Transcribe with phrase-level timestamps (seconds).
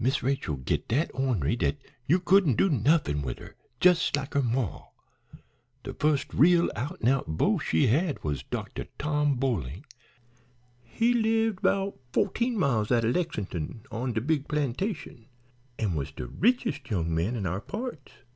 [0.00, 1.76] Miss Rachel 'd git dat ornery dat
[2.08, 4.88] you could n't do nuffin wid her, jes' like her maw.
[5.84, 8.86] De fust real out an' out beau she had was Dr.
[8.98, 9.86] Tom Boling.
[10.82, 15.26] He lived 'bout fo'teen miles out o' Lexin'ton on de big plantation,
[15.78, 18.10] an' was de richest young man in our parts.